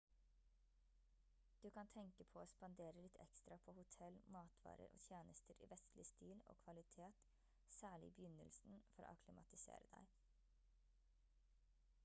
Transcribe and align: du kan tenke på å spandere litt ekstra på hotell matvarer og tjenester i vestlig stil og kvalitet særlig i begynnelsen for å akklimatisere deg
du 1.61 1.69
kan 1.73 1.89
tenke 1.95 2.25
på 2.31 2.39
å 2.43 2.45
spandere 2.53 3.03
litt 3.05 3.17
ekstra 3.25 3.57
på 3.65 3.75
hotell 3.79 4.17
matvarer 4.35 4.95
og 4.97 5.03
tjenester 5.09 5.61
i 5.65 5.67
vestlig 5.75 6.07
stil 6.11 6.41
og 6.53 6.57
kvalitet 6.63 7.21
særlig 7.75 8.09
i 8.13 8.15
begynnelsen 8.21 8.81
for 8.95 9.05
å 9.05 9.11
akklimatisere 9.13 9.93
deg 9.93 10.17